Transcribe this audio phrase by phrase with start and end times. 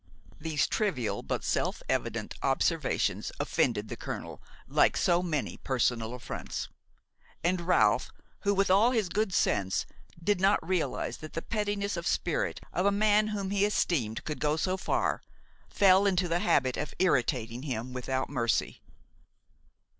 [0.39, 6.69] These trivial but self evident observations offended the colonel like so many personal affronts;
[7.43, 8.09] and Ralph
[8.39, 9.85] who, with all his good sense,
[10.19, 14.39] did not realize that the pettiness of spirit of a man whom he esteemed could
[14.39, 15.21] go so far,
[15.69, 18.81] fell into the habit of irritating him without mercy.